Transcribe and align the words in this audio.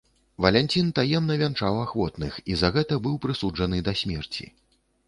Валянцін 0.43 0.87
таемна 0.99 1.35
вянчаў 1.43 1.77
ахвотных 1.85 2.41
і 2.53 2.61
за 2.63 2.75
гэта 2.79 2.93
быў 3.05 3.21
прысуджаны 3.27 3.77
да 3.91 3.99
смерці. 4.03 4.53